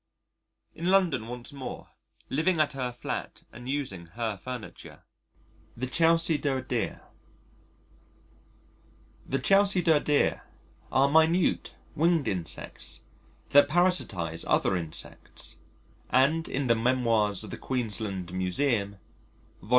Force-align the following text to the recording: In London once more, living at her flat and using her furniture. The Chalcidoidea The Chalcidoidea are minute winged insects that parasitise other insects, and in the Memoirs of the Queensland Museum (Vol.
In 0.73 0.89
London 0.89 1.27
once 1.27 1.53
more, 1.53 1.89
living 2.27 2.59
at 2.59 2.73
her 2.73 2.91
flat 2.91 3.43
and 3.53 3.69
using 3.69 4.07
her 4.07 4.35
furniture. 4.35 5.03
The 5.77 5.85
Chalcidoidea 5.85 7.01
The 9.27 9.37
Chalcidoidea 9.37 10.41
are 10.91 11.07
minute 11.07 11.75
winged 11.93 12.27
insects 12.27 13.03
that 13.51 13.69
parasitise 13.69 14.43
other 14.47 14.75
insects, 14.75 15.59
and 16.09 16.49
in 16.49 16.65
the 16.65 16.73
Memoirs 16.75 17.43
of 17.43 17.51
the 17.51 17.57
Queensland 17.59 18.33
Museum 18.33 18.97
(Vol. 19.61 19.69